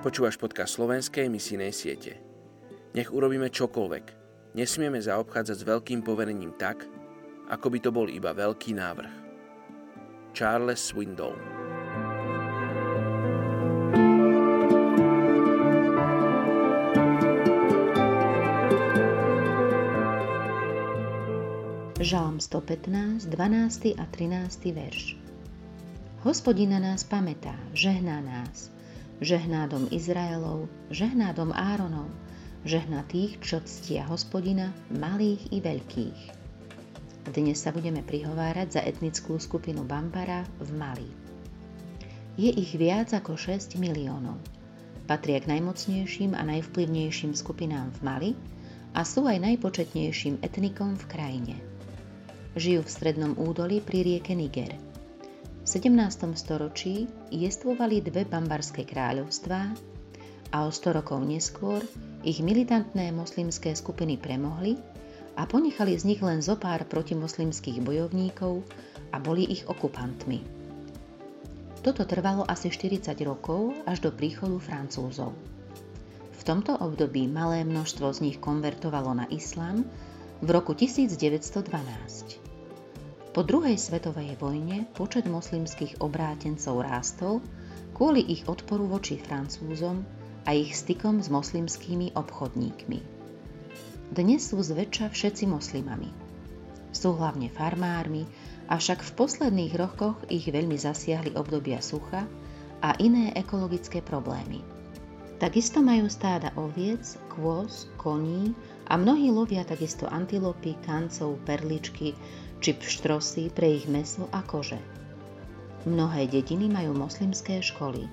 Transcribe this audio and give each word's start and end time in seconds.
Počúvaš 0.00 0.40
podcast 0.40 0.80
slovenskej 0.80 1.28
misijnej 1.28 1.76
siete. 1.76 2.16
Nech 2.96 3.12
urobíme 3.12 3.52
čokoľvek. 3.52 4.04
Nesmieme 4.56 4.96
zaobchádzať 4.96 5.56
s 5.60 5.68
veľkým 5.68 6.00
poverením 6.00 6.56
tak, 6.56 6.88
ako 7.52 7.66
by 7.68 7.78
to 7.84 7.92
bol 7.92 8.08
iba 8.08 8.32
veľký 8.32 8.80
návrh. 8.80 9.12
Charles 10.32 10.80
Swindoll 10.80 11.36
Žalm 22.00 22.40
115, 22.40 23.28
12. 23.28 24.00
a 24.00 24.04
13. 24.08 24.72
verš. 24.72 25.20
Hospodina 26.24 26.80
nás 26.80 27.04
pamätá, 27.04 27.52
žehná 27.76 28.24
nás, 28.24 28.72
žehná 29.20 29.68
dom 29.68 29.84
Izraelov, 29.92 30.72
žehná 30.88 31.36
dom 31.36 31.52
Áronov, 31.52 32.08
žehná 32.64 33.04
tých, 33.04 33.36
čo 33.44 33.60
ctia 33.60 34.08
hospodina, 34.08 34.72
malých 34.88 35.44
i 35.52 35.60
veľkých. 35.60 36.20
Dnes 37.28 37.60
sa 37.60 37.70
budeme 37.70 38.00
prihovárať 38.00 38.80
za 38.80 38.82
etnickú 38.82 39.36
skupinu 39.36 39.84
Bambara 39.84 40.48
v 40.56 40.72
Mali. 40.72 41.08
Je 42.40 42.48
ich 42.48 42.72
viac 42.80 43.12
ako 43.12 43.36
6 43.36 43.76
miliónov. 43.76 44.40
Patria 45.04 45.36
k 45.44 45.52
najmocnejším 45.52 46.32
a 46.32 46.42
najvplyvnejším 46.48 47.36
skupinám 47.36 47.92
v 47.92 48.00
Mali 48.00 48.30
a 48.96 49.04
sú 49.04 49.28
aj 49.28 49.36
najpočetnejším 49.36 50.40
etnikom 50.40 50.96
v 50.96 51.04
krajine. 51.12 51.56
Žijú 52.56 52.88
v 52.88 52.90
strednom 52.90 53.32
údolí 53.36 53.84
pri 53.84 54.00
rieke 54.00 54.32
Niger– 54.32 54.74
17. 55.70 56.34
storočí 56.34 57.06
jestvovali 57.30 58.02
dve 58.02 58.26
bambarské 58.26 58.82
kráľovstvá 58.82 59.70
a 60.50 60.66
o 60.66 60.70
100 60.74 60.98
rokov 60.98 61.22
neskôr 61.22 61.78
ich 62.26 62.42
militantné 62.42 63.14
moslimské 63.14 63.78
skupiny 63.78 64.18
premohli 64.18 64.74
a 65.38 65.46
ponechali 65.46 65.94
z 65.94 66.10
nich 66.10 66.18
len 66.26 66.42
zo 66.42 66.58
pár 66.58 66.82
protimoslimských 66.90 67.86
bojovníkov 67.86 68.66
a 69.14 69.22
boli 69.22 69.46
ich 69.46 69.62
okupantmi. 69.62 70.42
Toto 71.86 72.02
trvalo 72.02 72.42
asi 72.50 72.66
40 72.66 73.14
rokov 73.22 73.70
až 73.86 74.02
do 74.02 74.10
príchodu 74.10 74.58
Francúzov. 74.58 75.38
V 76.34 76.42
tomto 76.42 76.82
období 76.82 77.30
malé 77.30 77.62
množstvo 77.62 78.10
z 78.10 78.18
nich 78.26 78.42
konvertovalo 78.42 79.14
na 79.14 79.30
islám 79.30 79.86
v 80.42 80.48
roku 80.50 80.74
1912. 80.74 82.49
Po 83.30 83.46
druhej 83.46 83.78
svetovej 83.78 84.34
vojne 84.42 84.90
počet 84.90 85.22
moslimských 85.22 86.02
obrátencov 86.02 86.82
rástol 86.82 87.38
kvôli 87.94 88.26
ich 88.26 88.42
odporu 88.50 88.90
voči 88.90 89.22
Francúzom 89.22 90.02
a 90.42 90.50
ich 90.50 90.74
stykom 90.74 91.22
s 91.22 91.30
moslimskými 91.30 92.10
obchodníkmi. 92.18 92.98
Dnes 94.10 94.50
sú 94.50 94.58
zväčša 94.58 95.14
všetci 95.14 95.46
moslimami. 95.46 96.10
Sú 96.90 97.14
hlavne 97.14 97.54
farmármi, 97.54 98.26
avšak 98.66 98.98
v 98.98 99.14
posledných 99.14 99.78
rokoch 99.78 100.18
ich 100.26 100.50
veľmi 100.50 100.74
zasiahli 100.74 101.38
obdobia 101.38 101.78
sucha 101.78 102.26
a 102.82 102.98
iné 102.98 103.30
ekologické 103.38 104.02
problémy. 104.02 104.58
Takisto 105.38 105.78
majú 105.78 106.10
stáda 106.10 106.50
oviec, 106.58 107.14
kôz, 107.30 107.86
koní 107.94 108.58
a 108.90 108.98
mnohí 108.98 109.30
lovia 109.30 109.62
takisto 109.62 110.10
antilopy, 110.10 110.74
kancov, 110.82 111.38
perličky, 111.46 112.18
či 112.58 112.70
pštrosy 112.74 113.54
pre 113.54 113.78
ich 113.78 113.86
meso 113.86 114.26
a 114.34 114.42
kože. 114.42 114.82
Mnohé 115.86 116.26
dediny 116.26 116.66
majú 116.66 116.92
moslimské 116.92 117.62
školy. 117.62 118.04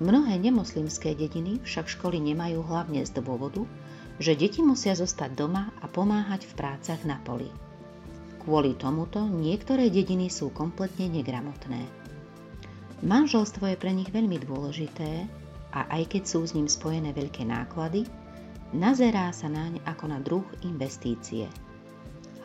Mnohé 0.00 0.40
nemoslimské 0.40 1.12
dediny 1.12 1.60
však 1.60 1.86
školy 1.86 2.18
nemajú 2.18 2.64
hlavne 2.64 3.04
z 3.04 3.12
dôvodu, 3.20 3.68
že 4.16 4.32
deti 4.32 4.64
musia 4.64 4.96
zostať 4.96 5.36
doma 5.36 5.68
a 5.78 5.86
pomáhať 5.86 6.48
v 6.48 6.56
prácach 6.56 7.00
na 7.04 7.20
poli. 7.20 7.52
Kvôli 8.40 8.72
tomuto 8.80 9.20
niektoré 9.28 9.92
dediny 9.92 10.32
sú 10.32 10.48
kompletne 10.50 11.12
negramotné. 11.12 11.84
Manželstvo 13.04 13.68
je 13.68 13.76
pre 13.76 13.92
nich 13.92 14.08
veľmi 14.08 14.40
dôležité 14.40 15.28
a 15.76 15.84
aj 15.92 16.16
keď 16.16 16.22
sú 16.24 16.48
s 16.48 16.56
ním 16.56 16.66
spojené 16.66 17.12
veľké 17.12 17.44
náklady, 17.44 18.08
nazerá 18.74 19.32
sa 19.34 19.50
naň 19.50 19.82
ako 19.84 20.04
na 20.10 20.18
druh 20.22 20.46
investície– 20.62 21.46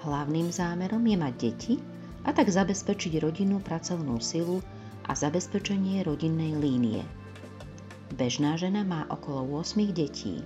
Hlavným 0.05 0.53
zámerom 0.53 1.01
je 1.01 1.17
mať 1.17 1.33
deti 1.33 1.75
a 2.21 2.29
tak 2.29 2.53
zabezpečiť 2.53 3.17
rodinnú 3.25 3.57
pracovnú 3.57 4.21
silu 4.21 4.61
a 5.09 5.17
zabezpečenie 5.17 6.05
rodinnej 6.05 6.53
línie. 6.53 7.01
Bežná 8.13 8.53
žena 8.53 8.85
má 8.85 9.09
okolo 9.09 9.65
8 9.65 9.81
detí. 9.89 10.45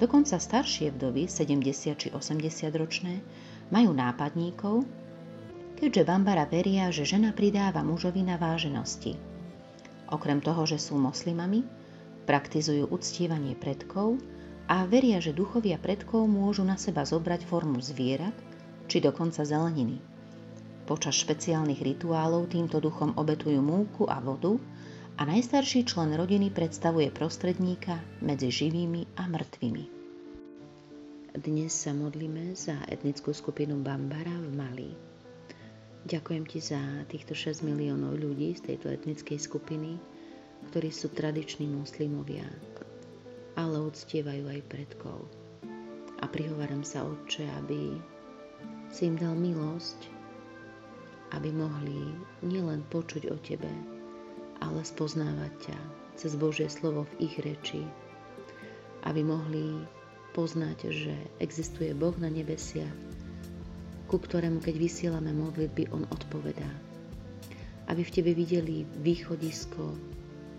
Dokonca 0.00 0.40
staršie 0.40 0.96
vdovy, 0.96 1.28
70 1.28 1.92
či 1.92 2.08
80 2.08 2.72
ročné, 2.72 3.20
majú 3.68 3.92
nápadníkov, 3.92 4.88
keďže 5.76 6.08
Bambara 6.08 6.48
veria, 6.48 6.88
že 6.88 7.04
žena 7.04 7.36
pridáva 7.36 7.84
mužovi 7.84 8.24
na 8.24 8.40
váženosti. 8.40 9.12
Okrem 10.08 10.40
toho, 10.40 10.64
že 10.64 10.80
sú 10.80 10.96
moslimami, 10.96 11.68
praktizujú 12.24 12.88
uctievanie 12.88 13.52
predkov 13.60 14.16
a 14.66 14.82
veria, 14.86 15.22
že 15.22 15.30
duchovia 15.30 15.78
predkov 15.78 16.26
môžu 16.26 16.66
na 16.66 16.74
seba 16.74 17.06
zobrať 17.06 17.46
formu 17.46 17.78
zvierat, 17.78 18.34
či 18.90 18.98
dokonca 18.98 19.46
zeleniny. 19.46 20.02
Počas 20.86 21.18
špeciálnych 21.18 21.82
rituálov 21.82 22.50
týmto 22.50 22.78
duchom 22.78 23.14
obetujú 23.18 23.58
múku 23.58 24.06
a 24.06 24.22
vodu 24.22 24.58
a 25.18 25.26
najstarší 25.26 25.86
člen 25.86 26.14
rodiny 26.14 26.50
predstavuje 26.50 27.10
prostredníka 27.10 27.98
medzi 28.22 28.50
živými 28.50 29.18
a 29.18 29.26
mŕtvými. 29.26 29.84
Dnes 31.36 31.74
sa 31.74 31.92
modlíme 31.92 32.54
za 32.56 32.78
etnickú 32.88 33.34
skupinu 33.34 33.82
Bambara 33.82 34.34
v 34.34 34.50
Mali. 34.54 34.90
Ďakujem 36.06 36.44
ti 36.46 36.62
za 36.62 36.78
týchto 37.10 37.34
6 37.34 37.66
miliónov 37.66 38.14
ľudí 38.14 38.54
z 38.54 38.72
tejto 38.72 38.94
etnickej 38.94 39.42
skupiny, 39.42 39.98
ktorí 40.70 40.94
sú 40.94 41.10
tradiční 41.10 41.66
muslimovia, 41.66 42.46
ale 43.56 43.80
uctievajú 43.80 44.52
aj 44.52 44.60
predkov. 44.68 45.24
A 46.20 46.24
prihováram 46.28 46.84
sa, 46.84 47.04
Otče, 47.04 47.48
aby 47.64 47.96
si 48.92 49.08
im 49.08 49.16
dal 49.16 49.36
milosť, 49.36 50.12
aby 51.34 51.50
mohli 51.50 52.14
nielen 52.44 52.84
počuť 52.92 53.28
o 53.32 53.36
Tebe, 53.40 53.68
ale 54.60 54.80
spoznávať 54.84 55.52
ťa 55.68 55.78
cez 56.16 56.32
Božie 56.36 56.68
slovo 56.68 57.04
v 57.16 57.28
ich 57.28 57.36
reči, 57.40 57.84
aby 59.04 59.20
mohli 59.20 59.84
poznať, 60.32 60.78
že 60.92 61.14
existuje 61.40 61.92
Boh 61.96 62.16
na 62.16 62.28
nebesiach, 62.28 62.92
ku 64.06 64.16
ktorému 64.20 64.62
keď 64.62 64.74
vysielame 64.76 65.32
modlitby, 65.34 65.90
On 65.92 66.04
odpovedá. 66.08 66.70
Aby 67.90 68.02
v 68.06 68.14
Tebe 68.14 68.32
videli 68.32 68.86
východisko 69.02 69.94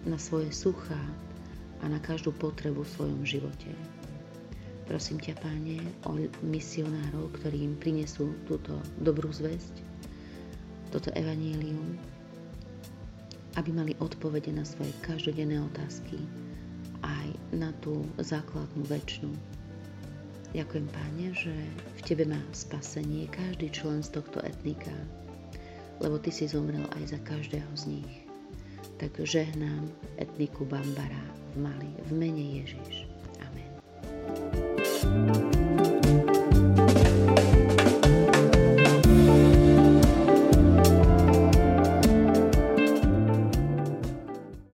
na 0.08 0.16
svoje 0.20 0.52
suchá 0.52 1.00
a 1.82 1.86
na 1.90 2.00
každú 2.02 2.34
potrebu 2.34 2.82
v 2.84 2.94
svojom 2.94 3.22
živote. 3.26 3.70
Prosím 4.88 5.20
ťa, 5.20 5.36
Páne, 5.44 5.84
o 6.08 6.16
misionárov, 6.48 7.36
ktorí 7.36 7.60
im 7.68 7.76
prinesú 7.76 8.32
túto 8.48 8.80
dobrú 9.04 9.28
zväzť, 9.36 9.84
toto 10.96 11.12
evanílium, 11.12 12.00
aby 13.60 13.70
mali 13.76 13.94
odpovede 14.00 14.56
na 14.56 14.64
svoje 14.64 14.96
každodenné 15.04 15.60
otázky, 15.60 16.16
aj 17.04 17.28
na 17.52 17.76
tú 17.84 18.08
základnú 18.16 18.88
väčšinu. 18.88 19.36
Ďakujem, 20.56 20.88
Páne, 20.88 21.26
že 21.36 21.54
v 22.00 22.02
Tebe 22.08 22.24
má 22.24 22.40
spasenie 22.56 23.28
každý 23.28 23.68
člen 23.68 24.00
z 24.00 24.16
tohto 24.16 24.40
etnika, 24.48 24.96
lebo 26.00 26.16
Ty 26.16 26.32
si 26.32 26.48
zomrel 26.48 26.88
aj 26.96 27.12
za 27.12 27.20
každého 27.28 27.68
z 27.76 28.00
nich 28.00 28.27
tak 28.98 29.14
žehnám 29.22 29.90
etniku 30.18 30.66
Bambara 30.66 31.24
v 31.54 31.62
Mali 31.62 31.92
v 32.06 32.12
mene 32.14 32.46
Ježiš. 32.62 33.06
Amen. 33.42 33.72
thank 34.98 35.38
you 35.38 35.47